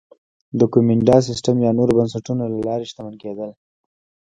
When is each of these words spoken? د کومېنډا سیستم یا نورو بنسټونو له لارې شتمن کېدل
د 0.59 0.61
کومېنډا 0.73 1.17
سیستم 1.29 1.55
یا 1.65 1.71
نورو 1.79 1.97
بنسټونو 1.99 2.43
له 2.53 2.57
لارې 2.67 2.89
شتمن 2.91 3.15
کېدل 3.23 3.49